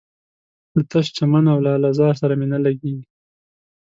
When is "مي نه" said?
2.39-2.59